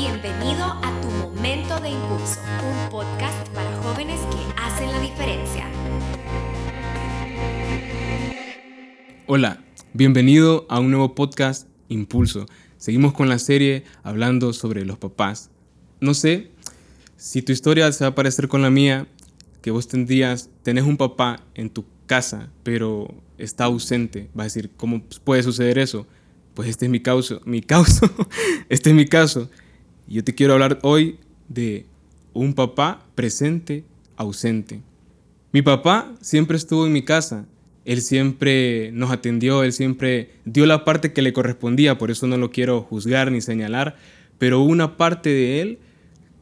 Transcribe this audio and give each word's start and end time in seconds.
Bienvenido 0.00 0.62
a 0.64 1.00
Tu 1.02 1.10
Momento 1.10 1.80
de 1.80 1.90
Impulso, 1.90 2.38
un 2.62 2.88
podcast 2.88 3.48
para 3.48 3.76
jóvenes 3.82 4.20
que 4.30 4.62
hacen 4.62 4.92
la 4.92 5.00
diferencia. 5.00 5.66
Hola, 9.26 9.60
bienvenido 9.94 10.66
a 10.68 10.78
un 10.78 10.92
nuevo 10.92 11.16
podcast 11.16 11.66
Impulso. 11.88 12.46
Seguimos 12.76 13.12
con 13.12 13.28
la 13.28 13.40
serie 13.40 13.82
hablando 14.04 14.52
sobre 14.52 14.84
los 14.84 14.98
papás. 14.98 15.50
No 16.00 16.14
sé 16.14 16.52
si 17.16 17.42
tu 17.42 17.50
historia 17.50 17.90
se 17.90 18.04
va 18.04 18.10
a 18.10 18.14
parecer 18.14 18.46
con 18.46 18.62
la 18.62 18.70
mía, 18.70 19.08
que 19.62 19.72
vos 19.72 19.88
tendrías, 19.88 20.48
tenés 20.62 20.84
un 20.84 20.96
papá 20.96 21.42
en 21.56 21.70
tu 21.70 21.84
casa, 22.06 22.50
pero 22.62 23.12
está 23.36 23.64
ausente. 23.64 24.30
Va 24.38 24.44
a 24.44 24.46
decir, 24.46 24.70
¿cómo 24.76 25.02
puede 25.24 25.42
suceder 25.42 25.76
eso? 25.76 26.06
Pues 26.54 26.68
este 26.68 26.84
es 26.84 26.90
mi 26.92 27.00
caso, 27.00 27.40
mi 27.44 27.62
caso, 27.62 28.08
este 28.68 28.90
es 28.90 28.94
mi 28.94 29.06
caso. 29.06 29.50
Yo 30.10 30.24
te 30.24 30.34
quiero 30.34 30.54
hablar 30.54 30.78
hoy 30.82 31.18
de 31.48 31.84
un 32.32 32.54
papá 32.54 33.04
presente, 33.14 33.84
ausente. 34.16 34.80
Mi 35.52 35.60
papá 35.60 36.14
siempre 36.22 36.56
estuvo 36.56 36.86
en 36.86 36.94
mi 36.94 37.02
casa. 37.02 37.44
Él 37.84 38.00
siempre 38.00 38.90
nos 38.92 39.10
atendió, 39.10 39.62
él 39.62 39.74
siempre 39.74 40.30
dio 40.46 40.64
la 40.64 40.86
parte 40.86 41.12
que 41.12 41.20
le 41.20 41.34
correspondía, 41.34 41.98
por 41.98 42.10
eso 42.10 42.26
no 42.26 42.38
lo 42.38 42.50
quiero 42.50 42.80
juzgar 42.82 43.30
ni 43.30 43.42
señalar, 43.42 43.96
pero 44.38 44.62
una 44.62 44.96
parte 44.96 45.28
de 45.28 45.60
él 45.60 45.78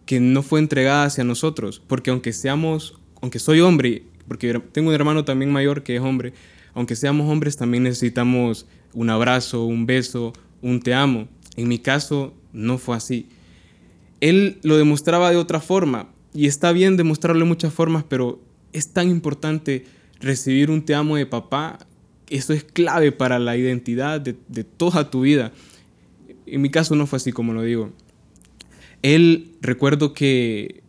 que 0.06 0.20
no 0.20 0.42
fue 0.42 0.61
entregada 0.61 1.05
hacia 1.05 1.25
nosotros, 1.25 1.83
porque 1.87 2.11
aunque 2.11 2.33
seamos, 2.33 3.01
aunque 3.20 3.41
soy 3.41 3.61
hombre, 3.61 4.05
porque 4.28 4.61
tengo 4.73 4.91
un 4.91 4.95
hermano 4.95 5.25
también 5.25 5.51
mayor 5.51 5.83
que 5.83 5.97
es 5.97 6.03
hombre, 6.03 6.33
aunque 6.75 6.95
seamos 6.95 7.28
hombres 7.30 7.56
también 7.56 7.83
necesitamos 7.83 8.67
un 8.92 9.11
abrazo, 9.11 9.64
un 9.64 9.87
beso, 9.87 10.33
un 10.62 10.80
te 10.80 10.95
amo. 10.95 11.28
En 11.56 11.69
mi 11.69 11.78
caso 11.78 12.34
no 12.53 12.78
fue 12.78 12.97
así. 12.97 13.28
Él 14.20 14.59
lo 14.62 14.77
demostraba 14.77 15.30
de 15.30 15.37
otra 15.37 15.61
forma 15.61 16.09
y 16.34 16.47
está 16.47 16.73
bien 16.73 16.97
demostrarlo 16.97 17.45
de 17.45 17.48
muchas 17.48 17.72
formas, 17.72 18.05
pero 18.09 18.41
es 18.72 18.92
tan 18.92 19.11
importante 19.11 19.84
recibir 20.20 20.70
un 20.70 20.84
te 20.84 20.95
amo 20.95 21.17
de 21.17 21.27
papá. 21.27 21.78
Eso 22.28 22.53
es 22.53 22.64
clave 22.64 23.12
para 23.12 23.39
la 23.39 23.56
identidad 23.56 24.20
de, 24.20 24.37
de 24.48 24.64
toda 24.64 25.11
tu 25.11 25.22
vida. 25.22 25.53
En 26.47 26.61
mi 26.61 26.70
caso 26.70 26.94
no 26.94 27.06
fue 27.06 27.19
así 27.19 27.33
como 27.33 27.53
lo 27.53 27.62
digo. 27.62 27.92
Él 29.03 29.53
recuerdo 29.61 30.12
que 30.12 30.83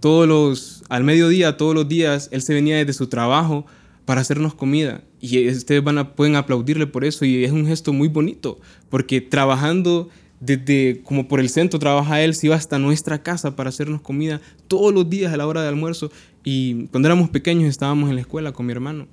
todos 0.00 0.28
los, 0.28 0.84
al 0.88 1.04
mediodía, 1.04 1.56
todos 1.56 1.74
los 1.74 1.88
días, 1.88 2.28
él 2.32 2.42
se 2.42 2.54
venía 2.54 2.76
desde 2.76 2.92
su 2.92 3.08
trabajo 3.08 3.66
para 4.04 4.20
hacernos 4.20 4.54
comida. 4.54 5.02
Y 5.20 5.48
ustedes 5.48 5.82
van 5.82 5.98
a, 5.98 6.14
pueden 6.14 6.36
aplaudirle 6.36 6.86
por 6.86 7.04
eso 7.04 7.24
y 7.24 7.44
es 7.44 7.52
un 7.52 7.66
gesto 7.66 7.92
muy 7.92 8.08
bonito, 8.08 8.60
porque 8.88 9.20
trabajando 9.20 10.08
desde 10.40 11.00
como 11.02 11.28
por 11.28 11.40
el 11.40 11.48
centro 11.48 11.78
trabaja 11.78 12.20
él, 12.20 12.34
se 12.34 12.46
iba 12.46 12.56
hasta 12.56 12.78
nuestra 12.78 13.22
casa 13.22 13.56
para 13.56 13.70
hacernos 13.70 14.00
comida 14.00 14.40
todos 14.68 14.92
los 14.92 15.08
días 15.08 15.32
a 15.32 15.36
la 15.36 15.46
hora 15.46 15.62
de 15.62 15.68
almuerzo. 15.68 16.10
Y 16.44 16.86
cuando 16.86 17.08
éramos 17.08 17.30
pequeños 17.30 17.68
estábamos 17.68 18.08
en 18.10 18.16
la 18.16 18.20
escuela 18.20 18.52
con 18.52 18.66
mi 18.66 18.72
hermano. 18.72 19.06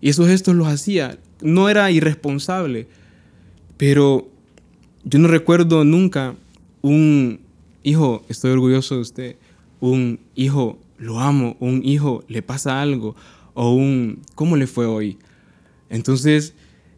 Y 0.00 0.08
esos 0.08 0.26
gestos 0.26 0.54
los 0.54 0.66
hacía. 0.66 1.18
No 1.40 1.68
era 1.68 1.90
irresponsable, 1.90 2.86
pero 3.76 4.28
yo 5.04 5.18
no 5.18 5.28
recuerdo 5.28 5.84
nunca 5.84 6.34
un 6.82 7.40
hijo, 7.82 8.24
estoy 8.28 8.50
orgulloso 8.50 8.96
de 8.96 9.00
usted, 9.00 9.36
un 9.80 10.18
hijo, 10.34 10.78
lo 10.98 11.20
amo, 11.20 11.56
un 11.60 11.82
hijo, 11.84 12.24
le 12.28 12.42
pasa 12.42 12.80
algo, 12.80 13.14
o 13.54 13.72
un, 13.72 14.20
¿cómo 14.34 14.56
le 14.56 14.66
fue 14.66 14.86
hoy? 14.86 15.18
Entonces 15.88 16.54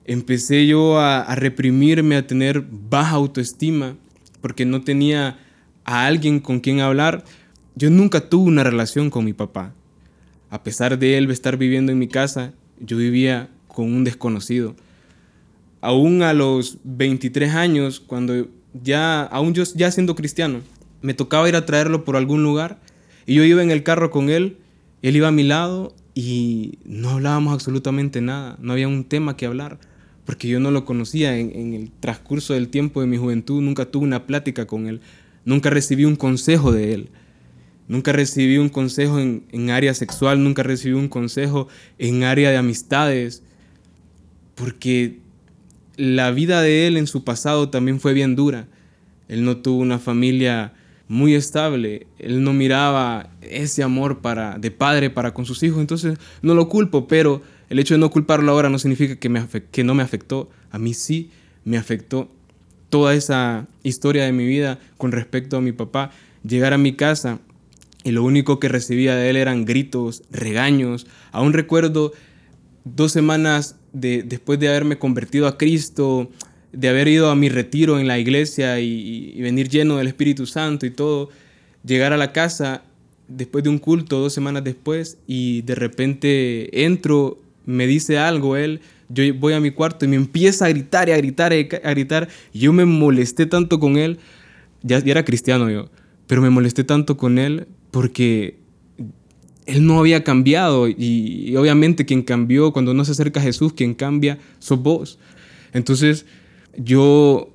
empecé 0.09 0.67
yo 0.67 0.99
a, 0.99 1.35
reprimirme, 1.35 2.17
a 2.17 2.27
tener 2.27 2.65
baja 2.69 3.17
autoestima, 3.17 3.97
porque 4.41 4.65
no 4.65 4.81
tenía 4.81 5.39
a 5.85 6.07
alguien 6.07 6.41
con 6.41 6.61
quien 6.61 6.81
hablar. 6.81 7.25
Yo 7.77 7.91
nunca 7.91 8.29
tuve 8.29 8.49
una 8.49 8.65
relación 8.65 9.11
con 9.11 9.25
mi 9.27 9.35
papá. 9.35 9.75
A 10.51 10.65
pesar 10.65 10.99
de 10.99 11.19
él 11.19 11.31
estar 11.31 11.59
viviendo 11.59 11.93
en 11.93 11.99
mi 11.99 12.09
casa, 12.09 12.55
yo 12.81 12.97
vivía 12.97 13.51
con 13.69 13.93
un 13.93 14.03
desconocido. 14.03 14.75
Aún 15.83 16.23
a 16.23 16.33
los 16.33 16.79
23 16.85 17.55
años, 17.55 18.01
cuando 18.01 18.49
ya, 18.83 19.23
aún 19.23 19.53
yo 19.53 19.63
ya 19.75 19.91
siendo 19.91 20.15
cristiano, 20.15 20.61
me 21.03 21.13
tocaba 21.13 21.49
ir 21.51 21.55
a 21.55 21.67
traerlo 21.67 22.05
por 22.05 22.17
algún 22.17 22.43
lugar 22.43 22.79
y 23.27 23.35
yo 23.35 23.45
iba 23.45 23.63
en 23.63 23.71
el 23.71 23.83
carro 23.83 24.11
con 24.11 24.31
él, 24.31 24.57
él 25.03 25.17
iba 25.17 25.29
a 25.29 25.33
mi 25.33 25.43
lado 25.43 25.95
y 26.15 26.79
no 26.85 27.11
hablábamos 27.11 27.53
absolutamente 27.53 28.21
nada, 28.23 28.57
no 28.61 28.73
había 28.73 28.89
un 28.89 29.05
tema 29.05 29.37
que 29.37 29.47
hablar, 29.47 29.79
porque 30.29 30.47
yo 30.47 30.61
no 30.61 30.71
lo 30.71 30.85
conocía 30.85 31.39
en, 31.39 31.73
el 31.73 31.91
transcurso 32.01 32.53
del 32.53 32.69
tiempo 32.69 33.01
de 33.01 33.07
mi 33.07 33.17
juventud, 33.17 33.63
nunca 33.63 33.87
tuve 33.87 34.05
una 34.05 34.27
plática 34.27 34.67
con 34.67 34.87
él, 34.87 35.01
nunca 35.47 35.71
recibí 35.71 36.05
un 36.05 36.17
consejo 36.17 36.71
de 36.71 36.93
él, 36.93 37.09
nunca 37.87 38.13
recibí 38.13 38.59
un 38.59 38.69
consejo 38.69 39.21
en, 39.21 39.45
en 39.53 39.71
área 39.71 39.95
sexual, 39.95 40.45
nunca 40.45 40.63
recibí 40.63 40.93
un 40.93 41.09
consejo 41.09 41.69
en 41.97 42.25
área 42.25 42.51
de 42.51 42.59
amistades, 42.59 43.43
porque 44.55 45.21
la 45.97 46.31
vida 46.31 46.61
de 46.61 46.87
él 46.87 46.99
en 46.99 47.07
su 47.07 47.25
pasado 47.25 47.71
también 47.71 47.99
fue 47.99 48.13
bien 48.13 48.37
dura. 48.37 48.69
Él 49.29 49.47
no 49.47 49.57
tuvo 49.57 49.81
una 49.81 49.99
familia 49.99 50.75
muy 51.09 51.37
estable. 51.37 52.07
Él 52.19 52.45
no 52.45 52.53
miraba 52.53 53.31
ese 53.41 53.83
amor 53.83 54.21
para, 54.21 54.59
de 54.59 54.71
padre 54.71 55.09
para 55.09 55.33
con 55.33 55.47
sus 55.47 55.63
hijos. 55.63 55.81
Entonces 55.81 56.19
no 56.43 56.55
lo 56.55 56.69
culpo, 56.69 57.09
pero 57.09 57.41
el 57.71 57.79
hecho 57.79 57.95
de 57.95 57.99
no 57.99 58.11
culparlo 58.11 58.53
ahora 58.53 58.71
no 58.71 58.79
significa 58.79 59.17
que, 59.17 59.29
no 59.85 59.95
me 59.95 60.03
afectó. 60.03 60.51
A 60.71 60.79
mí 60.79 60.95
sí 60.95 61.31
me 61.65 61.77
afectó 61.77 62.31
toda 62.89 63.15
esa 63.15 63.67
historia 63.83 64.25
de 64.25 64.33
mi 64.33 64.47
vida 64.47 64.79
con 64.97 65.13
respecto 65.13 65.57
a 65.57 65.61
mi 65.61 65.73
papá. 65.73 66.11
Llegar 66.43 66.73
a 66.73 66.79
mi 66.79 66.95
casa 66.95 67.41
y 68.05 68.13
lo 68.13 68.23
único 68.23 68.59
que 68.59 68.69
recibía 68.69 69.15
de 69.17 69.29
él 69.29 69.37
eran 69.37 69.65
gritos, 69.65 70.23
regaños. 70.31 71.07
Aún 71.31 71.53
recuerdo 71.53 72.13
dos 72.85 73.13
semanas 73.13 73.77
de, 73.93 74.23
después 74.23 74.59
de 74.59 74.69
haberme 74.69 74.99
convertido 74.99 75.47
a 75.47 75.59
Cristo, 75.59 76.31
de 76.73 76.89
haber 76.89 77.09
ido 77.09 77.31
a 77.31 77.35
mi 77.35 77.49
retiro 77.49 77.99
en 77.99 78.07
la 78.07 78.19
iglesia 78.19 78.81
y, 78.81 79.41
venir 79.41 79.69
lleno 79.69 79.97
del 79.97 80.07
Espíritu 80.07 80.47
Santo 80.47 80.87
y 80.87 80.91
todo, 80.91 81.31
llegar 81.85 82.13
a 82.13 82.17
la 82.17 82.33
casa 82.33 82.83
después 83.27 83.65
de 83.65 83.71
un 83.71 83.79
culto, 83.79 84.21
dos 84.21 84.33
semanas 84.33 84.65
después, 84.65 85.19
y 85.27 85.63
de 85.63 85.75
repente 85.75 86.85
entro, 86.85 87.39
me 87.69 87.87
dice 87.87 88.19
algo 88.19 88.57
él, 88.57 88.81
yo 89.11 89.23
voy 89.35 89.53
a 89.53 89.61
mi 89.61 89.71
cuarto 89.71 90.07
y 90.07 90.09
me 90.09 90.17
empieza 90.17 90.65
a 90.65 90.69
gritar 90.71 91.09
y 91.09 91.13
a 91.13 91.17
gritar 91.19 91.53
y 91.53 91.69
a 91.85 91.91
gritar, 91.91 92.29
yo 92.55 92.73
me 92.73 92.87
molesté 92.87 93.45
tanto 93.45 93.79
con 93.79 93.99
él, 93.99 94.19
ya, 94.83 94.99
era 94.99 95.25
cristiano 95.25 95.71
yo, 95.71 95.91
pero 96.27 96.41
me 96.41 96.49
molesté 96.49 96.83
tanto 96.83 97.19
con 97.19 97.39
él 97.39 97.69
porque 97.91 98.59
él 99.67 99.87
no 99.87 99.99
había 99.99 100.25
cambiado 100.25 100.89
y, 100.89 101.55
obviamente 101.57 102.07
quien 102.07 102.23
cambió 102.23 102.73
cuando 102.73 102.95
no 102.95 103.05
se 103.05 103.13
acerca 103.13 103.41
a 103.41 103.43
Jesús, 103.43 103.75
quien 103.75 103.95
cambia, 103.95 104.39
sos 104.59 104.83
vos. 104.83 105.19
Entonces 105.75 106.25
yo 106.75 107.53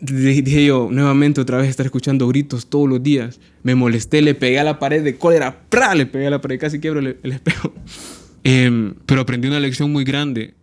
dije 0.00 0.64
yo 0.64 0.88
nuevamente 0.90 1.40
otra 1.40 1.58
vez 1.58 1.68
estar 1.68 1.86
escuchando 1.86 2.28
gritos 2.28 2.66
todos 2.66 2.88
los 2.88 3.02
días. 3.02 3.40
Me 3.64 3.74
molesté, 3.74 4.22
le 4.22 4.34
pegué 4.34 4.60
a 4.60 4.64
la 4.64 4.78
pared 4.78 5.02
de 5.02 5.16
cólera, 5.16 5.62
¡pra! 5.68 5.94
le 5.94 6.06
pegué 6.06 6.28
a 6.28 6.30
la 6.30 6.40
pared, 6.40 6.58
casi 6.60 6.78
quiebro 6.78 7.00
el, 7.00 7.18
espejo. 7.22 7.72
Em, 8.44 8.94
pero 9.06 9.22
aprendí 9.22 9.48
una 9.48 9.60
lección 9.60 9.90
muy 9.90 10.04
grande. 10.04 10.54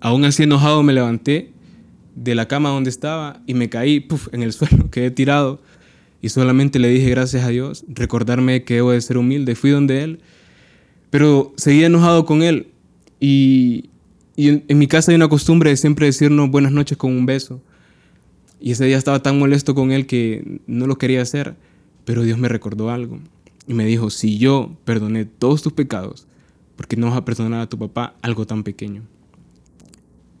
Aún 0.00 0.24
así 0.24 0.42
enojado 0.42 0.82
me 0.82 0.92
levanté 0.92 1.52
de 2.14 2.34
la 2.34 2.48
cama 2.48 2.70
donde 2.70 2.90
estaba 2.90 3.42
y 3.46 3.54
me 3.54 3.68
caí 3.68 4.06
en 4.32 4.42
el 4.42 4.52
suelo, 4.54 4.90
quedé 4.90 5.10
tirado 5.10 5.60
y 6.22 6.30
solamente 6.30 6.78
le 6.78 6.88
dije 6.88 7.10
gracias 7.10 7.44
a 7.44 7.48
Dios, 7.48 7.84
recordarme 7.88 8.64
que 8.64 8.74
debo 8.74 8.92
de 8.92 9.00
ser 9.00 9.18
humilde. 9.18 9.54
Fui 9.54 9.70
donde 9.70 10.02
él, 10.02 10.20
pero 11.10 11.52
seguí 11.56 11.84
enojado 11.84 12.24
con 12.24 12.42
él 12.42 12.68
y 13.20 13.90
en, 14.36 14.78
mi 14.78 14.86
casa 14.86 15.12
hay 15.12 15.16
una 15.16 15.28
costumbre 15.28 15.70
de 15.70 15.76
siempre 15.76 16.06
decirnos 16.06 16.50
buenas 16.50 16.72
noches 16.72 16.98
con 16.98 17.12
un 17.12 17.26
beso. 17.26 17.60
Y 18.60 18.72
ese 18.72 18.84
día 18.84 18.98
estaba 18.98 19.22
tan 19.22 19.38
molesto 19.38 19.74
con 19.74 19.92
él 19.92 20.06
que 20.06 20.60
no 20.66 20.86
lo 20.86 20.96
quería 20.96 21.22
hacer, 21.22 21.56
pero 22.04 22.22
Dios 22.22 22.38
me 22.38 22.48
recordó 22.48 22.90
algo. 22.90 23.18
Y 23.66 23.74
me 23.74 23.84
dijo, 23.84 24.10
si 24.10 24.38
yo 24.38 24.76
perdoné 24.84 25.24
todos 25.24 25.62
tus 25.62 25.72
pecados, 25.72 26.26
¿por 26.76 26.86
qué 26.86 26.96
no 26.96 27.08
vas 27.08 27.16
a 27.16 27.24
perdonar 27.24 27.60
a 27.60 27.68
tu 27.68 27.78
papá 27.78 28.14
algo 28.22 28.46
tan 28.46 28.62
pequeño? 28.62 29.02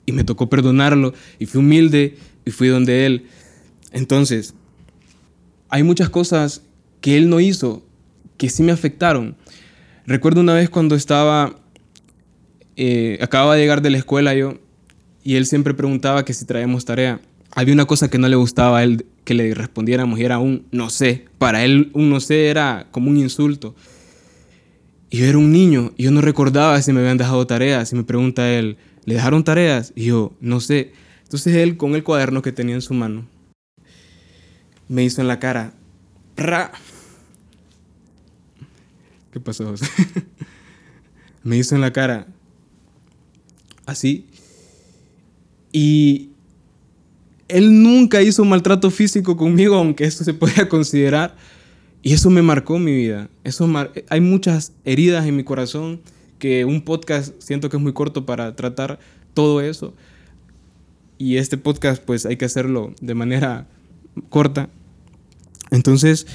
Y 0.04 0.12
me 0.12 0.24
tocó 0.24 0.48
perdonarlo 0.48 1.14
y 1.38 1.46
fui 1.46 1.60
humilde 1.60 2.16
y 2.44 2.50
fui 2.50 2.68
donde 2.68 3.06
él. 3.06 3.26
Entonces, 3.90 4.54
hay 5.68 5.82
muchas 5.82 6.10
cosas 6.10 6.62
que 7.00 7.16
él 7.16 7.28
no 7.28 7.40
hizo 7.40 7.84
que 8.36 8.48
sí 8.50 8.62
me 8.62 8.72
afectaron. 8.72 9.36
Recuerdo 10.06 10.40
una 10.40 10.54
vez 10.54 10.70
cuando 10.70 10.94
estaba 10.94 11.56
eh, 12.76 13.18
acababa 13.22 13.54
de 13.54 13.62
llegar 13.62 13.80
de 13.80 13.90
la 13.90 13.96
escuela 13.98 14.34
yo 14.34 14.58
y 15.24 15.36
él 15.36 15.46
siempre 15.46 15.74
preguntaba 15.74 16.24
que 16.24 16.34
si 16.34 16.44
traíamos 16.44 16.84
tarea. 16.84 17.20
Había 17.52 17.72
una 17.72 17.86
cosa 17.86 18.10
que 18.10 18.18
no 18.18 18.28
le 18.28 18.36
gustaba 18.36 18.78
a 18.78 18.84
él 18.84 19.06
que 19.24 19.34
le 19.34 19.54
respondiéramos 19.54 20.20
y 20.20 20.24
era 20.24 20.38
un 20.38 20.66
no 20.70 20.90
sé. 20.90 21.24
Para 21.38 21.64
él 21.64 21.90
un 21.94 22.10
no 22.10 22.20
sé 22.20 22.46
era 22.46 22.86
como 22.90 23.10
un 23.10 23.16
insulto. 23.16 23.74
Yo 25.16 25.24
era 25.24 25.38
un 25.38 25.52
niño 25.52 25.92
y 25.96 26.04
yo 26.04 26.10
no 26.10 26.20
recordaba 26.20 26.80
si 26.82 26.92
me 26.92 27.00
habían 27.00 27.18
dejado 27.18 27.46
tareas. 27.46 27.92
Y 27.92 27.96
me 27.96 28.04
pregunta 28.04 28.50
él, 28.52 28.76
¿le 29.04 29.14
dejaron 29.14 29.44
tareas? 29.44 29.92
Y 29.94 30.06
yo, 30.06 30.32
no 30.40 30.60
sé. 30.60 30.92
Entonces 31.22 31.54
él 31.56 31.76
con 31.76 31.94
el 31.94 32.04
cuaderno 32.04 32.42
que 32.42 32.52
tenía 32.52 32.74
en 32.74 32.82
su 32.82 32.94
mano 32.94 33.26
me 34.88 35.04
hizo 35.04 35.20
en 35.20 35.28
la 35.28 35.38
cara. 35.38 35.72
¿Qué 39.32 39.40
pasó, 39.40 39.66
José? 39.66 39.86
me 41.42 41.56
hizo 41.56 41.74
en 41.74 41.80
la 41.80 41.92
cara. 41.92 42.26
Así. 43.84 44.26
Y 45.72 46.30
él 47.48 47.82
nunca 47.82 48.22
hizo 48.22 48.44
maltrato 48.44 48.90
físico 48.90 49.36
conmigo, 49.36 49.76
aunque 49.76 50.04
eso 50.04 50.24
se 50.24 50.34
podía 50.34 50.68
considerar. 50.68 51.36
Y 52.06 52.12
eso 52.12 52.30
me 52.30 52.40
marcó 52.40 52.78
mi 52.78 52.94
vida. 52.94 53.28
Eso 53.42 53.68
hay 54.10 54.20
muchas 54.20 54.72
heridas 54.84 55.26
en 55.26 55.34
mi 55.34 55.42
corazón 55.42 56.00
que 56.38 56.64
un 56.64 56.82
podcast 56.82 57.34
siento 57.40 57.68
que 57.68 57.78
es 57.78 57.82
muy 57.82 57.94
corto 57.94 58.24
para 58.24 58.54
tratar 58.54 59.00
todo 59.34 59.60
eso. 59.60 59.92
Y 61.18 61.38
este 61.38 61.58
podcast 61.58 62.00
pues 62.00 62.24
hay 62.24 62.36
que 62.36 62.44
hacerlo 62.44 62.94
de 63.00 63.14
manera 63.14 63.66
corta. 64.28 64.70
Entonces, 65.72 66.28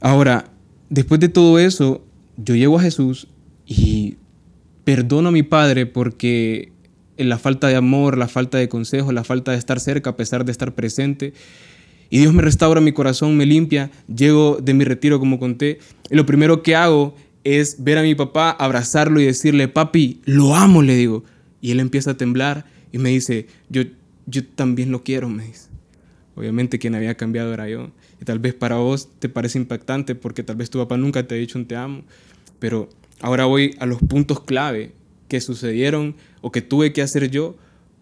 ahora, 0.00 0.50
después 0.88 1.20
de 1.20 1.28
todo 1.28 1.60
eso, 1.60 2.04
yo 2.36 2.56
llego 2.56 2.76
a 2.76 2.82
Jesús 2.82 3.28
y 3.66 4.16
perdono 4.82 5.28
a 5.28 5.30
mi 5.30 5.44
padre 5.44 5.86
porque 5.86 6.72
la 7.16 7.38
falta 7.38 7.68
de 7.68 7.76
amor, 7.76 8.18
la 8.18 8.26
falta 8.26 8.58
de 8.58 8.68
consejo, 8.68 9.12
la 9.12 9.22
falta 9.22 9.52
de 9.52 9.58
estar 9.58 9.78
cerca 9.78 10.10
a 10.10 10.16
pesar 10.16 10.44
de 10.44 10.50
estar 10.50 10.74
presente. 10.74 11.32
Y 12.10 12.18
Dios 12.18 12.34
me 12.34 12.42
restaura 12.42 12.80
mi 12.80 12.92
corazón, 12.92 13.36
me 13.36 13.46
limpia, 13.46 13.90
llego 14.14 14.58
de 14.60 14.74
mi 14.74 14.84
retiro 14.84 15.20
como 15.20 15.38
conté. 15.38 15.78
Y 16.10 16.16
lo 16.16 16.26
primero 16.26 16.62
que 16.62 16.74
hago 16.74 17.14
es 17.44 17.82
ver 17.82 17.98
a 17.98 18.02
mi 18.02 18.14
papá, 18.14 18.50
abrazarlo 18.50 19.20
y 19.20 19.24
decirle, 19.24 19.68
papi, 19.68 20.20
lo 20.24 20.56
amo, 20.56 20.82
le 20.82 20.96
digo. 20.96 21.24
Y 21.60 21.70
él 21.70 21.80
empieza 21.80 22.12
a 22.12 22.16
temblar 22.16 22.66
y 22.92 22.98
me 22.98 23.10
dice, 23.10 23.46
yo, 23.68 23.82
yo 24.26 24.44
también 24.44 24.90
lo 24.90 25.04
quiero, 25.04 25.28
me 25.28 25.46
dice. 25.46 25.68
Obviamente 26.34 26.78
quien 26.78 26.94
había 26.94 27.16
cambiado 27.16 27.54
era 27.54 27.68
yo. 27.68 27.90
Y 28.20 28.24
tal 28.24 28.38
vez 28.38 28.54
para 28.54 28.76
vos 28.76 29.08
te 29.18 29.28
parece 29.28 29.58
impactante 29.58 30.14
porque 30.14 30.42
tal 30.42 30.56
vez 30.56 30.70
tu 30.70 30.78
papá 30.78 30.96
nunca 30.96 31.26
te 31.26 31.34
ha 31.34 31.38
dicho 31.38 31.58
un 31.58 31.66
te 31.66 31.76
amo. 31.76 32.02
Pero 32.58 32.88
ahora 33.20 33.44
voy 33.44 33.76
a 33.78 33.86
los 33.86 33.98
puntos 34.00 34.40
clave 34.40 34.92
que 35.28 35.40
sucedieron 35.40 36.16
o 36.40 36.50
que 36.50 36.62
tuve 36.62 36.92
que 36.92 37.02
hacer 37.02 37.30
yo 37.30 37.56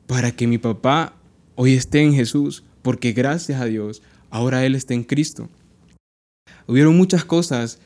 para 0.06 0.32
que 0.32 0.46
mi 0.46 0.58
papá 0.58 1.14
hoy 1.54 1.74
esté 1.74 2.00
en 2.00 2.14
Jesús. 2.14 2.64
Porque 2.88 3.12
gracias 3.12 3.60
a 3.60 3.66
Dios, 3.66 4.00
ahora 4.30 4.64
Él 4.64 4.74
está 4.74 4.94
en 4.94 5.04
Cristo. 5.04 5.50
Hubieron 6.66 6.96
muchas 6.96 7.22
cosas 7.22 7.80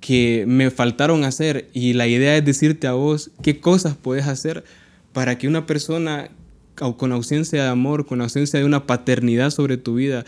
que 0.00 0.46
me 0.48 0.72
faltaron 0.72 1.22
hacer 1.22 1.70
y 1.72 1.92
la 1.92 2.08
idea 2.08 2.36
es 2.36 2.44
decirte 2.44 2.88
a 2.88 2.94
vos 2.94 3.30
qué 3.40 3.60
cosas 3.60 3.94
puedes 3.94 4.26
hacer 4.26 4.64
para 5.12 5.38
que 5.38 5.46
una 5.46 5.64
persona 5.64 6.30
con 6.74 7.12
ausencia 7.12 7.62
de 7.62 7.68
amor, 7.68 8.04
con 8.04 8.20
ausencia 8.20 8.58
de 8.58 8.64
una 8.64 8.84
paternidad 8.84 9.50
sobre 9.50 9.76
tu 9.76 9.94
vida, 9.94 10.24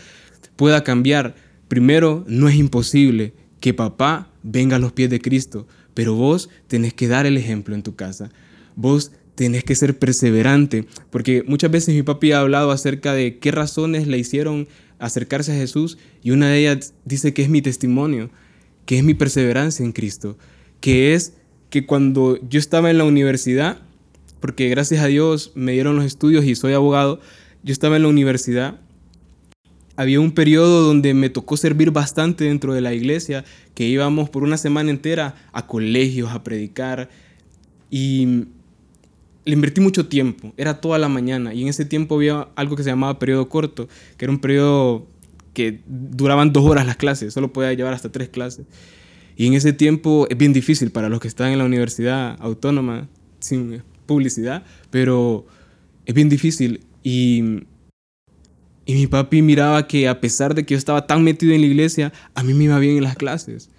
pueda 0.55 0.85
cambiar. 0.85 1.35
Primero, 1.67 2.23
no 2.25 2.47
es 2.47 2.55
imposible 2.55 3.33
que 3.59 3.73
papá 3.73 4.29
venga 4.43 4.77
a 4.77 4.79
los 4.79 4.93
pies 4.93 5.09
de 5.09 5.19
Cristo, 5.19 5.67
pero 5.93 6.15
vos 6.15 6.49
tenés 6.69 6.93
que 6.93 7.09
dar 7.09 7.25
el 7.25 7.35
ejemplo 7.35 7.75
en 7.75 7.83
tu 7.83 7.97
casa. 7.97 8.29
Vos 8.77 9.11
tenés 9.41 9.63
que 9.63 9.73
ser 9.73 9.97
perseverante, 9.97 10.85
porque 11.09 11.43
muchas 11.47 11.71
veces 11.71 11.95
mi 11.95 12.03
papi 12.03 12.31
ha 12.31 12.41
hablado 12.41 12.69
acerca 12.69 13.15
de 13.15 13.39
qué 13.39 13.49
razones 13.49 14.05
le 14.05 14.19
hicieron 14.19 14.67
acercarse 14.99 15.51
a 15.51 15.55
Jesús 15.55 15.97
y 16.21 16.29
una 16.29 16.49
de 16.49 16.59
ellas 16.59 16.93
dice 17.05 17.33
que 17.33 17.41
es 17.41 17.49
mi 17.49 17.63
testimonio, 17.63 18.29
que 18.85 18.99
es 18.99 19.03
mi 19.03 19.15
perseverancia 19.15 19.83
en 19.83 19.93
Cristo, 19.93 20.37
que 20.79 21.15
es 21.15 21.33
que 21.71 21.87
cuando 21.87 22.37
yo 22.47 22.59
estaba 22.59 22.91
en 22.91 22.99
la 22.99 23.03
universidad, 23.03 23.79
porque 24.41 24.69
gracias 24.69 25.01
a 25.03 25.07
Dios 25.07 25.53
me 25.55 25.71
dieron 25.71 25.95
los 25.95 26.05
estudios 26.05 26.45
y 26.45 26.53
soy 26.53 26.73
abogado, 26.73 27.19
yo 27.63 27.73
estaba 27.73 27.95
en 27.95 28.03
la 28.03 28.09
universidad, 28.09 28.79
había 29.95 30.19
un 30.19 30.33
periodo 30.33 30.85
donde 30.85 31.15
me 31.15 31.31
tocó 31.31 31.57
servir 31.57 31.89
bastante 31.89 32.43
dentro 32.43 32.75
de 32.75 32.81
la 32.81 32.93
iglesia, 32.93 33.43
que 33.73 33.87
íbamos 33.87 34.29
por 34.29 34.43
una 34.43 34.57
semana 34.57 34.91
entera 34.91 35.33
a 35.51 35.65
colegios 35.65 36.29
a 36.29 36.43
predicar 36.43 37.09
y 37.89 38.45
le 39.45 39.53
invertí 39.53 39.81
mucho 39.81 40.07
tiempo, 40.07 40.53
era 40.57 40.79
toda 40.79 40.99
la 40.99 41.09
mañana 41.09 41.53
y 41.53 41.63
en 41.63 41.67
ese 41.67 41.85
tiempo 41.85 42.15
había 42.15 42.47
algo 42.55 42.75
que 42.75 42.83
se 42.83 42.89
llamaba 42.89 43.17
periodo 43.17 43.49
corto, 43.49 43.87
que 44.17 44.25
era 44.25 44.31
un 44.31 44.39
periodo 44.39 45.07
que 45.53 45.81
duraban 45.87 46.53
dos 46.53 46.63
horas 46.65 46.85
las 46.85 46.97
clases, 46.97 47.33
solo 47.33 47.51
podía 47.51 47.73
llevar 47.73 47.93
hasta 47.93 48.11
tres 48.11 48.29
clases. 48.29 48.65
Y 49.35 49.47
en 49.47 49.53
ese 49.53 49.73
tiempo 49.73 50.27
es 50.29 50.37
bien 50.37 50.53
difícil 50.53 50.91
para 50.91 51.09
los 51.09 51.19
que 51.19 51.27
están 51.27 51.51
en 51.51 51.57
la 51.57 51.65
universidad 51.65 52.37
autónoma, 52.39 53.07
sin 53.39 53.81
publicidad, 54.05 54.63
pero 54.91 55.47
es 56.05 56.13
bien 56.13 56.29
difícil. 56.29 56.81
Y, 57.01 57.63
y 58.85 58.93
mi 58.93 59.07
papi 59.07 59.41
miraba 59.41 59.87
que 59.87 60.07
a 60.07 60.21
pesar 60.21 60.53
de 60.53 60.63
que 60.63 60.75
yo 60.75 60.77
estaba 60.77 61.07
tan 61.07 61.23
metido 61.23 61.53
en 61.53 61.61
la 61.61 61.67
iglesia, 61.67 62.13
a 62.35 62.43
mí 62.43 62.53
me 62.53 62.65
iba 62.65 62.77
bien 62.77 62.97
en 62.97 63.03
las 63.03 63.15
clases. 63.15 63.70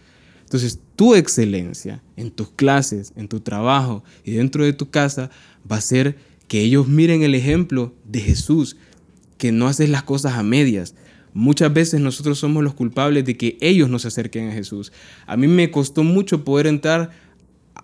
Entonces, 0.53 0.81
tu 0.97 1.15
excelencia 1.15 2.03
en 2.15 2.31
tus 2.31 2.51
clases, 2.51 3.15
en 3.17 3.27
tu 3.27 3.41
trabajo 3.41 4.05
y 4.23 4.33
dentro 4.33 4.67
de 4.67 4.75
tu 4.75 4.91
casa 4.91 5.31
va 5.71 5.77
a 5.77 5.81
ser 5.81 6.19
que 6.47 6.61
ellos 6.61 6.89
miren 6.89 7.23
el 7.23 7.35
ejemplo 7.35 7.95
de 8.05 8.21
Jesús, 8.21 8.77
que 9.39 9.51
no 9.51 9.67
haces 9.67 9.89
las 9.89 10.03
cosas 10.03 10.35
a 10.35 10.43
medias. 10.43 10.95
Muchas 11.33 11.73
veces 11.73 12.03
nosotros 12.03 12.39
somos 12.39 12.63
los 12.63 12.75
culpables 12.75 13.25
de 13.25 13.39
que 13.39 13.57
ellos 13.63 13.89
nos 13.89 14.05
acerquen 14.05 14.51
a 14.51 14.53
Jesús. 14.53 14.93
A 15.27 15.39
mí 15.39 15.49
me 15.49 15.71
costó 15.71 16.05
mucho 16.05 16.45
poder 16.45 16.67
entrar 16.67 17.13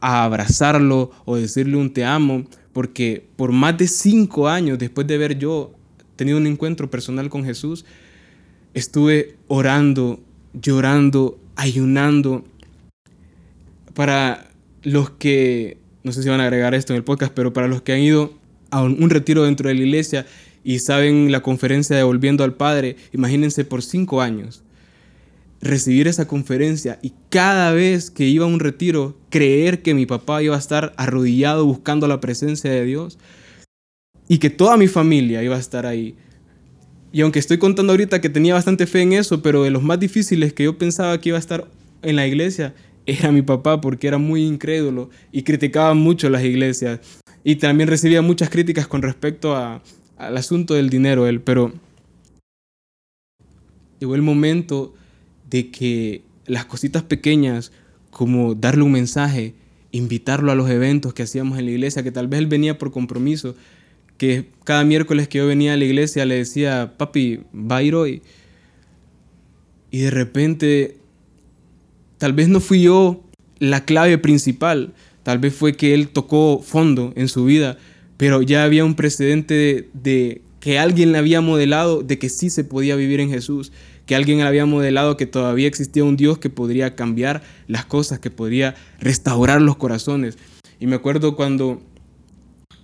a 0.02 0.24
abrazarlo 0.24 1.10
o 1.24 1.36
decirle 1.36 1.78
un 1.78 1.90
te 1.90 2.04
amo, 2.04 2.44
porque 2.74 3.24
por 3.36 3.50
más 3.50 3.78
de 3.78 3.88
cinco 3.88 4.46
años 4.46 4.78
después 4.78 5.06
de 5.06 5.14
haber 5.14 5.38
yo 5.38 5.72
tenido 6.16 6.36
un 6.36 6.46
encuentro 6.46 6.90
personal 6.90 7.30
con 7.30 7.46
Jesús, 7.46 7.86
estuve 8.74 9.36
orando, 9.46 10.20
llorando, 10.52 11.40
ayunando. 11.56 12.44
Para 13.98 14.52
los 14.84 15.10
que, 15.10 15.76
no 16.04 16.12
sé 16.12 16.22
si 16.22 16.28
van 16.28 16.38
a 16.38 16.44
agregar 16.44 16.72
esto 16.72 16.92
en 16.92 16.98
el 16.98 17.02
podcast, 17.02 17.32
pero 17.34 17.52
para 17.52 17.66
los 17.66 17.82
que 17.82 17.92
han 17.92 17.98
ido 17.98 18.32
a 18.70 18.84
un 18.84 19.10
retiro 19.10 19.42
dentro 19.42 19.66
de 19.66 19.74
la 19.74 19.80
iglesia 19.80 20.24
y 20.62 20.78
saben 20.78 21.32
la 21.32 21.40
conferencia 21.40 21.96
de 21.96 22.04
Volviendo 22.04 22.44
al 22.44 22.54
Padre, 22.54 22.94
imagínense 23.12 23.64
por 23.64 23.82
cinco 23.82 24.22
años 24.22 24.62
recibir 25.60 26.06
esa 26.06 26.28
conferencia 26.28 27.00
y 27.02 27.12
cada 27.28 27.72
vez 27.72 28.12
que 28.12 28.22
iba 28.28 28.44
a 28.44 28.48
un 28.48 28.60
retiro, 28.60 29.18
creer 29.30 29.82
que 29.82 29.94
mi 29.94 30.06
papá 30.06 30.44
iba 30.44 30.54
a 30.54 30.60
estar 30.60 30.94
arrodillado 30.96 31.66
buscando 31.66 32.06
la 32.06 32.20
presencia 32.20 32.70
de 32.70 32.84
Dios 32.84 33.18
y 34.28 34.38
que 34.38 34.50
toda 34.50 34.76
mi 34.76 34.86
familia 34.86 35.42
iba 35.42 35.56
a 35.56 35.58
estar 35.58 35.86
ahí. 35.86 36.14
Y 37.10 37.22
aunque 37.22 37.40
estoy 37.40 37.58
contando 37.58 37.94
ahorita 37.94 38.20
que 38.20 38.28
tenía 38.28 38.54
bastante 38.54 38.86
fe 38.86 39.02
en 39.02 39.14
eso, 39.14 39.42
pero 39.42 39.64
de 39.64 39.70
los 39.70 39.82
más 39.82 39.98
difíciles 39.98 40.52
que 40.52 40.62
yo 40.62 40.78
pensaba 40.78 41.20
que 41.20 41.30
iba 41.30 41.36
a 41.36 41.40
estar 41.40 41.66
en 42.02 42.14
la 42.14 42.24
iglesia 42.24 42.74
era 43.08 43.32
mi 43.32 43.40
papá 43.40 43.80
porque 43.80 44.06
era 44.06 44.18
muy 44.18 44.44
incrédulo 44.44 45.08
y 45.32 45.42
criticaba 45.42 45.94
mucho 45.94 46.28
las 46.28 46.44
iglesias. 46.44 47.00
Y 47.42 47.56
también 47.56 47.88
recibía 47.88 48.20
muchas 48.20 48.50
críticas 48.50 48.86
con 48.86 49.00
respecto 49.00 49.56
a, 49.56 49.82
al 50.18 50.36
asunto 50.36 50.74
del 50.74 50.90
dinero 50.90 51.26
él, 51.26 51.40
pero 51.40 51.72
llegó 53.98 54.14
el 54.14 54.20
momento 54.20 54.94
de 55.48 55.70
que 55.70 56.20
las 56.46 56.66
cositas 56.66 57.02
pequeñas, 57.02 57.72
como 58.10 58.54
darle 58.54 58.82
un 58.82 58.92
mensaje, 58.92 59.54
invitarlo 59.90 60.52
a 60.52 60.54
los 60.54 60.68
eventos 60.68 61.14
que 61.14 61.22
hacíamos 61.22 61.58
en 61.58 61.64
la 61.64 61.70
iglesia, 61.70 62.02
que 62.02 62.12
tal 62.12 62.28
vez 62.28 62.40
él 62.40 62.46
venía 62.46 62.76
por 62.76 62.92
compromiso, 62.92 63.54
que 64.18 64.50
cada 64.64 64.84
miércoles 64.84 65.28
que 65.28 65.38
yo 65.38 65.46
venía 65.46 65.72
a 65.72 65.76
la 65.78 65.84
iglesia 65.86 66.26
le 66.26 66.34
decía, 66.34 66.92
papi, 66.98 67.40
va 67.54 67.78
a 67.78 67.82
ir 67.82 67.94
hoy. 67.94 68.20
Y 69.90 70.00
de 70.00 70.10
repente, 70.10 70.97
tal 72.18 72.32
vez 72.32 72.48
no 72.48 72.60
fui 72.60 72.82
yo 72.82 73.22
la 73.58 73.84
clave 73.84 74.18
principal, 74.18 74.92
tal 75.22 75.38
vez 75.38 75.54
fue 75.54 75.74
que 75.74 75.94
él 75.94 76.08
tocó 76.08 76.60
fondo 76.62 77.12
en 77.16 77.28
su 77.28 77.44
vida, 77.44 77.78
pero 78.16 78.42
ya 78.42 78.64
había 78.64 78.84
un 78.84 78.94
precedente 78.94 79.88
de, 79.92 80.42
que 80.60 80.78
alguien 80.78 81.12
le 81.12 81.18
había 81.18 81.40
modelado 81.40 82.02
de 82.02 82.18
que 82.18 82.28
sí 82.28 82.50
se 82.50 82.64
podía 82.64 82.96
vivir 82.96 83.20
en 83.20 83.30
Jesús 83.30 83.72
que 84.08 84.16
alguien 84.16 84.40
había 84.40 84.64
modelado 84.64 85.18
que 85.18 85.26
todavía 85.26 85.68
existía 85.68 86.02
un 86.02 86.16
Dios 86.16 86.38
que 86.38 86.48
podría 86.48 86.96
cambiar 86.96 87.42
las 87.66 87.84
cosas, 87.84 88.18
que 88.18 88.30
podría 88.30 88.74
restaurar 89.00 89.60
los 89.60 89.76
corazones. 89.76 90.38
Y 90.80 90.86
me 90.86 90.96
acuerdo 90.96 91.36
cuando 91.36 91.82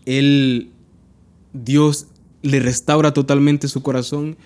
él, 0.05 0.71
Dios 1.55 2.09
le 2.43 2.61
restaura 2.61 3.15
totalmente 3.15 3.69
su 3.69 3.83
corazón, 3.83 4.37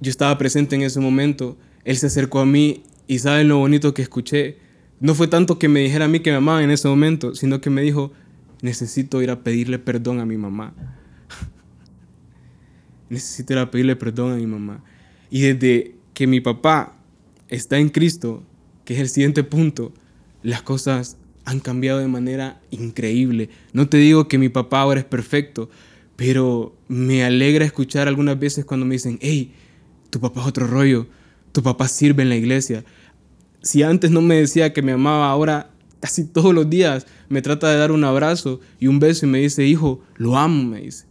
yo 0.00 0.08
estaba 0.08 0.38
presente 0.38 0.76
en 0.76 0.82
ese 0.82 1.00
momento, 1.00 1.56
él 1.84 1.96
se 1.96 2.06
acercó 2.06 2.38
a 2.38 2.46
mí 2.46 2.84
y 3.06 3.18
saben 3.18 3.48
lo 3.48 3.58
bonito 3.58 3.94
que 3.94 4.02
escuché. 4.02 4.58
No 5.00 5.14
fue 5.14 5.28
tanto 5.28 5.58
que 5.58 5.68
me 5.68 5.80
dijera 5.80 6.06
a 6.06 6.08
mí 6.08 6.20
que 6.20 6.30
me 6.30 6.36
amaba 6.36 6.62
en 6.62 6.70
ese 6.70 6.88
momento, 6.88 7.34
sino 7.34 7.60
que 7.60 7.70
me 7.70 7.82
dijo, 7.82 8.12
necesito 8.62 9.22
ir 9.22 9.30
a 9.30 9.42
pedirle 9.42 9.78
perdón 9.78 10.20
a 10.20 10.26
mi 10.26 10.36
mamá. 10.36 10.74
necesito 13.08 13.52
ir 13.52 13.58
a 13.58 13.70
pedirle 13.70 13.96
perdón 13.96 14.32
a 14.32 14.36
mi 14.36 14.46
mamá. 14.46 14.82
Y 15.30 15.42
desde 15.42 15.96
que 16.14 16.26
mi 16.26 16.40
papá 16.40 16.96
está 17.48 17.78
en 17.78 17.88
Cristo, 17.88 18.42
que 18.84 18.94
es 18.94 19.00
el 19.00 19.08
siguiente 19.08 19.44
punto, 19.44 19.92
las 20.42 20.62
cosas 20.62 21.16
han 21.44 21.60
cambiado 21.60 21.98
de 21.98 22.08
manera 22.08 22.60
increíble. 22.70 23.50
No 23.72 23.88
te 23.88 23.98
digo 23.98 24.28
que 24.28 24.38
mi 24.38 24.48
papá 24.48 24.80
ahora 24.80 25.00
es 25.00 25.06
perfecto, 25.06 25.68
pero 26.16 26.74
me 26.88 27.24
alegra 27.24 27.64
escuchar 27.64 28.08
algunas 28.08 28.38
veces 28.38 28.64
cuando 28.64 28.86
me 28.86 28.94
dicen, 28.94 29.18
hey, 29.20 29.52
tu 30.10 30.20
papá 30.20 30.42
es 30.42 30.46
otro 30.46 30.66
rollo, 30.66 31.06
tu 31.54 31.62
papá 31.62 31.86
sirve 31.86 32.24
en 32.24 32.28
la 32.28 32.36
iglesia. 32.36 32.84
Si 33.62 33.84
antes 33.84 34.10
no 34.10 34.20
me 34.20 34.34
decía 34.34 34.72
que 34.72 34.82
me 34.82 34.90
amaba, 34.90 35.30
ahora 35.30 35.70
casi 36.00 36.24
todos 36.24 36.52
los 36.52 36.68
días 36.68 37.06
me 37.28 37.42
trata 37.42 37.70
de 37.70 37.78
dar 37.78 37.92
un 37.92 38.02
abrazo 38.02 38.60
y 38.80 38.88
un 38.88 38.98
beso 38.98 39.24
y 39.24 39.28
me 39.28 39.38
dice, 39.38 39.64
hijo, 39.64 40.02
lo 40.16 40.36
amo, 40.36 40.64
me 40.64 40.80
dice. 40.80 41.06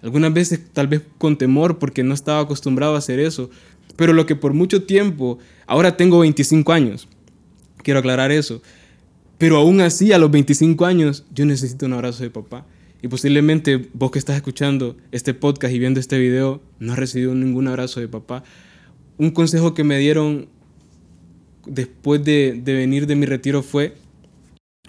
Algunas 0.00 0.32
veces 0.32 0.60
tal 0.72 0.86
vez 0.86 1.02
con 1.18 1.36
temor 1.36 1.80
porque 1.80 2.04
no 2.04 2.14
estaba 2.14 2.38
acostumbrado 2.38 2.94
a 2.94 2.98
hacer 2.98 3.18
eso, 3.18 3.50
pero 3.96 4.12
lo 4.12 4.24
que 4.24 4.36
por 4.36 4.54
mucho 4.54 4.84
tiempo, 4.84 5.40
ahora 5.66 5.96
tengo 5.96 6.20
25 6.20 6.72
años, 6.72 7.08
quiero 7.82 7.98
aclarar 7.98 8.30
eso, 8.30 8.62
pero 9.36 9.56
aún 9.56 9.80
así 9.80 10.12
a 10.12 10.18
los 10.18 10.30
25 10.30 10.86
años 10.86 11.24
yo 11.34 11.44
necesito 11.44 11.86
un 11.86 11.94
abrazo 11.94 12.22
de 12.22 12.30
papá. 12.30 12.64
Y 13.02 13.08
posiblemente 13.08 13.88
vos 13.94 14.12
que 14.12 14.20
estás 14.20 14.36
escuchando 14.36 14.96
este 15.10 15.34
podcast 15.34 15.74
y 15.74 15.80
viendo 15.80 15.98
este 15.98 16.18
video 16.18 16.62
no 16.78 16.92
has 16.92 16.98
recibido 17.00 17.34
ningún 17.34 17.66
abrazo 17.66 17.98
de 17.98 18.06
papá. 18.06 18.44
Un 19.18 19.32
consejo 19.32 19.74
que 19.74 19.84
me 19.84 19.98
dieron 19.98 20.48
después 21.66 22.24
de, 22.24 22.60
venir 22.64 23.06
de 23.06 23.16
mi 23.16 23.26
retiro 23.26 23.62
fue 23.62 23.96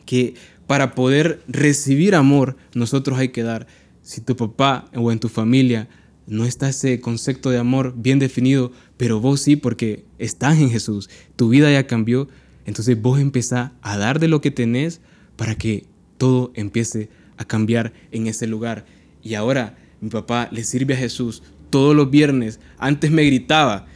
que 0.06 0.36
para 0.68 0.94
poder 0.96 1.42
recibir 1.48 2.16
amor 2.16 2.56
nosotros 2.74 3.18
hay 3.18 3.30
que 3.30 3.44
dar. 3.44 3.68
Si 4.02 4.22
tu 4.22 4.36
papá 4.36 4.90
o 4.96 5.12
en 5.12 5.20
tu 5.20 5.30
familia 5.30 5.90
no 6.28 6.46
está 6.46 6.70
ese 6.70 7.00
concepto 7.02 7.50
de 7.50 7.58
amor 7.58 7.96
bien 7.98 8.20
definido, 8.20 8.72
pero 8.98 9.20
vos 9.20 9.42
sí 9.42 9.56
porque 9.56 10.06
estás 10.20 10.60
en 10.60 10.70
Jesús, 10.70 11.10
tu 11.36 11.50
vida 11.50 11.72
ya 11.72 11.88
cambió, 11.88 12.28
entonces 12.66 13.02
vos 13.02 13.20
empezás 13.20 13.72
a 13.82 13.98
dar 13.98 14.20
de 14.20 14.28
lo 14.28 14.42
que 14.42 14.52
tenés 14.52 15.02
para 15.38 15.56
que 15.56 15.86
todo 16.20 16.52
empiece 16.54 17.10
a 17.38 17.46
cambiar 17.46 17.94
en 18.12 18.28
ese 18.28 18.46
lugar. 18.46 18.86
Y 19.24 19.34
ahora 19.34 19.76
mi 20.02 20.10
papá 20.10 20.50
le 20.52 20.64
sirve 20.64 20.94
a 20.94 20.98
Jesús 20.98 21.42
todos 21.72 21.96
los 21.96 22.12
viernes. 22.12 22.60
Antes 22.78 23.10
me 23.10 23.24
gritaba 23.24 23.88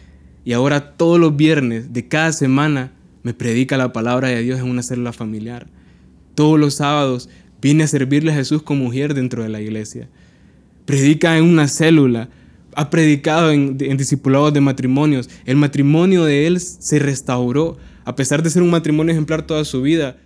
y 0.46 0.54
ahora 0.54 0.96
todos 0.96 1.20
los 1.20 1.36
viernes 1.36 1.94
de 1.94 2.08
cada 2.08 2.32
semana 2.32 2.94
me 3.24 3.34
predica 3.34 3.78
la 3.78 3.94
palabra 3.94 4.28
de 4.28 4.42
Dios 4.42 4.60
en 4.60 4.70
una 4.70 4.84
célula 4.84 5.14
familiar. 5.14 5.68
Todos 6.36 6.60
los 6.60 6.76
sábados 6.76 7.30
viene 7.62 7.84
a 7.84 7.88
servirle 7.88 8.32
a 8.32 8.36
Jesús 8.36 8.62
como 8.62 8.86
mujer 8.86 9.14
dentro 9.14 9.44
de 9.44 9.50
la 9.50 9.62
iglesia. 9.62 10.10
Predica 10.86 11.38
en 11.38 11.46
una 11.46 11.68
célula. 11.68 12.30
Ha 12.76 12.90
predicado 12.90 13.52
en, 13.52 13.78
en 13.80 13.98
discipulados 13.98 14.54
de 14.54 14.60
matrimonios. 14.60 15.30
El 15.46 15.56
matrimonio 15.56 16.26
de 16.26 16.48
él 16.48 16.60
se 16.60 17.00
restauró 17.00 17.78
a 18.06 18.16
pesar 18.16 18.44
de 18.44 18.50
ser 18.50 18.62
un 18.62 18.70
matrimonio 18.70 19.14
ejemplar 19.14 19.46
toda 19.46 19.64
su 19.66 19.82
vida, 19.82 20.18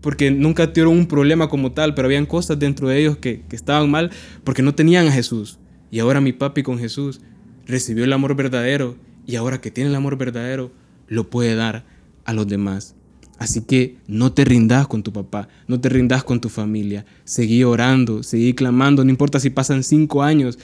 porque 0.00 0.30
nunca 0.30 0.72
tuvieron 0.72 0.96
un 0.98 1.06
problema 1.06 1.48
como 1.48 1.72
tal, 1.72 1.94
pero 1.94 2.06
habían 2.06 2.26
cosas 2.26 2.58
dentro 2.58 2.88
de 2.88 3.00
ellos 3.00 3.16
que, 3.18 3.44
estaban 3.52 3.90
mal 3.90 4.10
porque 4.42 4.62
no 4.62 4.74
tenían 4.74 5.06
a 5.06 5.12
Jesús. 5.12 5.58
Y 5.90 6.00
ahora 6.00 6.20
mi 6.20 6.32
papi 6.32 6.62
con 6.62 6.78
Jesús 6.78 7.20
recibió 7.66 8.04
el 8.04 8.12
amor 8.12 8.34
verdadero 8.36 8.96
y 9.26 9.36
ahora 9.36 9.60
que 9.60 9.70
tiene 9.70 9.90
el 9.90 9.96
amor 9.96 10.16
verdadero, 10.16 10.72
lo 11.08 11.30
puede 11.30 11.54
dar 11.54 11.84
a 12.24 12.32
los 12.32 12.46
demás. 12.46 12.94
Así 13.38 13.62
que 13.62 13.96
no 14.06 14.32
te 14.32 14.44
rindas 14.44 14.86
con 14.86 15.02
tu 15.02 15.12
papá, 15.12 15.48
no 15.66 15.80
te 15.80 15.88
rindas 15.88 16.22
con 16.22 16.40
tu 16.40 16.48
familia. 16.48 17.04
Seguí 17.24 17.64
orando, 17.64 18.22
seguí 18.22 18.54
clamando, 18.54 19.04
no 19.04 19.10
importa 19.10 19.40
si 19.40 19.50
pasan 19.50 19.82
cinco 19.82 20.22
años. 20.22 20.58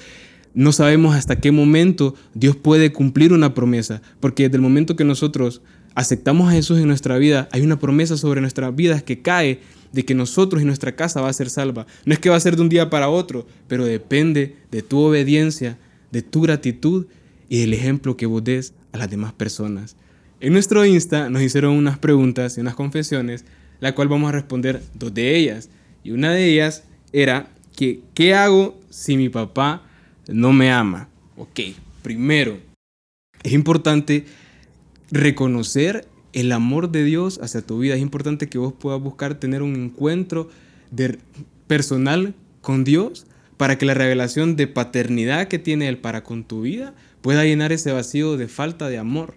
No 0.54 0.72
sabemos 0.72 1.14
hasta 1.14 1.40
qué 1.40 1.50
momento 1.50 2.14
Dios 2.34 2.56
puede 2.56 2.92
cumplir 2.92 3.32
una 3.32 3.54
promesa, 3.54 4.00
porque 4.20 4.44
desde 4.44 4.56
el 4.56 4.62
momento 4.62 4.96
que 4.96 5.04
nosotros 5.04 5.60
aceptamos 5.94 6.48
a 6.48 6.52
Jesús 6.52 6.78
en 6.78 6.86
nuestra 6.86 7.18
vida, 7.18 7.48
hay 7.50 7.62
una 7.62 7.80
promesa 7.80 8.16
sobre 8.16 8.40
nuestras 8.40 8.74
vidas 8.74 9.02
que 9.02 9.20
cae 9.20 9.60
de 9.92 10.04
que 10.04 10.14
nosotros 10.14 10.62
y 10.62 10.64
nuestra 10.64 10.94
casa 10.94 11.20
va 11.20 11.28
a 11.28 11.32
ser 11.32 11.50
salva. 11.50 11.86
No 12.04 12.12
es 12.12 12.20
que 12.20 12.30
va 12.30 12.36
a 12.36 12.40
ser 12.40 12.56
de 12.56 12.62
un 12.62 12.68
día 12.68 12.90
para 12.90 13.08
otro, 13.08 13.46
pero 13.66 13.84
depende 13.84 14.56
de 14.70 14.82
tu 14.82 15.00
obediencia, 15.00 15.78
de 16.10 16.22
tu 16.22 16.42
gratitud 16.42 17.06
y 17.48 17.60
del 17.60 17.74
ejemplo 17.74 18.16
que 18.16 18.26
vos 18.26 18.44
des 18.44 18.74
a 18.92 18.98
las 18.98 19.10
demás 19.10 19.32
personas. 19.32 19.96
En 20.40 20.52
nuestro 20.52 20.84
Insta 20.84 21.30
nos 21.30 21.42
hicieron 21.42 21.74
unas 21.74 21.98
preguntas 21.98 22.56
y 22.56 22.60
unas 22.60 22.74
confesiones, 22.74 23.44
la 23.80 23.94
cual 23.94 24.08
vamos 24.08 24.28
a 24.28 24.32
responder 24.32 24.82
dos 24.94 25.12
de 25.12 25.36
ellas. 25.36 25.68
Y 26.04 26.12
una 26.12 26.32
de 26.32 26.46
ellas 26.46 26.84
era 27.12 27.50
que, 27.74 28.00
¿qué 28.14 28.34
hago 28.34 28.78
si 28.90 29.16
mi 29.16 29.28
papá 29.28 29.82
no 30.28 30.52
me 30.52 30.70
ama. 30.70 31.08
Ok, 31.36 31.60
primero, 32.02 32.58
es 33.42 33.52
importante 33.52 34.26
reconocer 35.10 36.06
el 36.32 36.52
amor 36.52 36.90
de 36.90 37.02
Dios 37.04 37.40
hacia 37.42 37.62
tu 37.62 37.78
vida. 37.78 37.94
Es 37.94 38.02
importante 38.02 38.48
que 38.48 38.58
vos 38.58 38.72
puedas 38.72 39.00
buscar 39.00 39.40
tener 39.40 39.62
un 39.62 39.74
encuentro 39.74 40.50
de, 40.90 41.18
personal 41.66 42.34
con 42.60 42.84
Dios 42.84 43.26
para 43.58 43.76
que 43.76 43.84
la 43.84 43.92
revelación 43.92 44.56
de 44.56 44.66
paternidad 44.68 45.48
que 45.48 45.58
tiene 45.58 45.88
Él 45.88 45.98
para 45.98 46.22
con 46.24 46.44
tu 46.44 46.62
vida 46.62 46.94
pueda 47.20 47.44
llenar 47.44 47.72
ese 47.72 47.92
vacío 47.92 48.38
de 48.38 48.48
falta 48.48 48.88
de 48.88 48.96
amor 48.96 49.34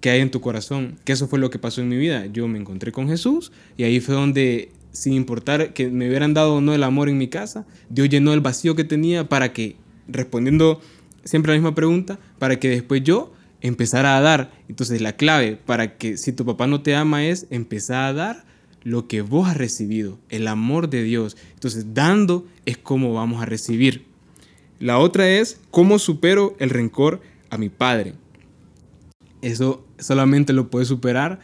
que 0.00 0.10
hay 0.10 0.20
en 0.20 0.30
tu 0.30 0.42
corazón. 0.42 0.98
Que 1.04 1.12
eso 1.12 1.28
fue 1.28 1.38
lo 1.38 1.48
que 1.48 1.58
pasó 1.58 1.80
en 1.80 1.88
mi 1.88 1.96
vida. 1.96 2.26
Yo 2.26 2.46
me 2.48 2.58
encontré 2.58 2.92
con 2.92 3.08
Jesús 3.08 3.52
y 3.78 3.84
ahí 3.84 4.00
fue 4.00 4.14
donde 4.14 4.70
sin 4.92 5.12
importar 5.12 5.72
que 5.72 5.88
me 5.88 6.08
hubieran 6.08 6.34
dado 6.34 6.56
o 6.56 6.60
no 6.60 6.74
el 6.74 6.82
amor 6.82 7.08
en 7.08 7.18
mi 7.18 7.28
casa, 7.28 7.66
Dios 7.88 8.08
llenó 8.08 8.32
el 8.32 8.40
vacío 8.40 8.76
que 8.76 8.84
tenía 8.84 9.28
para 9.28 9.52
que, 9.52 9.76
respondiendo 10.06 10.80
siempre 11.24 11.52
la 11.52 11.58
misma 11.58 11.74
pregunta, 11.74 12.18
para 12.38 12.60
que 12.60 12.68
después 12.68 13.02
yo 13.02 13.32
empezara 13.60 14.16
a 14.16 14.20
dar. 14.20 14.52
Entonces 14.68 15.00
la 15.00 15.16
clave 15.16 15.56
para 15.56 15.96
que 15.96 16.16
si 16.16 16.32
tu 16.32 16.44
papá 16.44 16.66
no 16.66 16.82
te 16.82 16.94
ama 16.94 17.24
es 17.24 17.46
empezar 17.50 18.04
a 18.04 18.12
dar 18.12 18.44
lo 18.84 19.08
que 19.08 19.22
vos 19.22 19.48
has 19.48 19.56
recibido, 19.56 20.18
el 20.28 20.46
amor 20.46 20.90
de 20.90 21.02
Dios. 21.02 21.36
Entonces 21.54 21.94
dando 21.94 22.46
es 22.66 22.76
como 22.78 23.14
vamos 23.14 23.42
a 23.42 23.46
recibir. 23.46 24.04
La 24.78 24.98
otra 24.98 25.28
es 25.28 25.58
cómo 25.70 25.98
supero 25.98 26.54
el 26.58 26.70
rencor 26.70 27.20
a 27.50 27.58
mi 27.58 27.70
padre. 27.70 28.14
Eso 29.40 29.84
solamente 29.98 30.52
lo 30.52 30.70
puedes 30.70 30.88
superar 30.88 31.40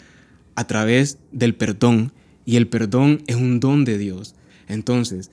a 0.55 0.67
través 0.67 1.19
del 1.33 1.55
perdón 1.55 2.13
y 2.45 2.57
el 2.57 2.69
perdón 2.69 3.23
es 3.27 3.37
un 3.37 3.61
don 3.61 3.85
de 3.85 3.99
Dios. 3.99 4.35
Entonces, 4.69 5.31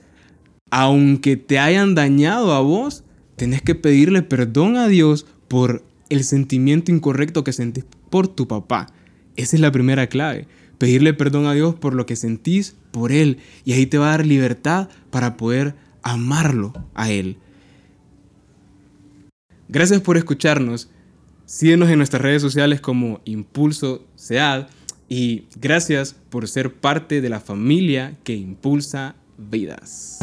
aunque 0.70 1.36
te 1.36 1.58
hayan 1.58 1.94
dañado 1.94 2.52
a 2.52 2.60
vos, 2.60 3.04
tenés 3.36 3.62
que 3.62 3.74
pedirle 3.74 4.22
perdón 4.22 4.76
a 4.76 4.88
Dios 4.88 5.26
por 5.48 5.84
el 6.08 6.24
sentimiento 6.24 6.92
incorrecto 6.92 7.44
que 7.44 7.52
sentís 7.52 7.84
por 8.10 8.28
tu 8.28 8.48
papá. 8.48 8.92
Esa 9.36 9.56
es 9.56 9.60
la 9.60 9.72
primera 9.72 10.08
clave. 10.08 10.46
Pedirle 10.78 11.12
perdón 11.12 11.46
a 11.46 11.52
Dios 11.52 11.74
por 11.74 11.94
lo 11.94 12.06
que 12.06 12.16
sentís 12.16 12.76
por 12.90 13.12
Él. 13.12 13.38
Y 13.64 13.72
ahí 13.72 13.86
te 13.86 13.98
va 13.98 14.08
a 14.08 14.10
dar 14.16 14.26
libertad 14.26 14.88
para 15.10 15.36
poder 15.36 15.74
amarlo 16.02 16.72
a 16.94 17.10
Él. 17.10 17.36
Gracias 19.68 20.00
por 20.00 20.16
escucharnos. 20.16 20.88
Síguenos 21.44 21.90
en 21.90 21.98
nuestras 21.98 22.22
redes 22.22 22.42
sociales 22.42 22.80
como 22.80 23.20
Impulso 23.24 24.06
SEAD 24.16 24.66
y 25.08 25.44
gracias 25.56 26.14
por 26.28 26.46
ser 26.48 26.74
parte 26.74 27.20
de 27.20 27.28
la 27.30 27.40
familia 27.40 28.16
que 28.22 28.34
impulsa 28.34 29.14
vidas. 29.38 30.18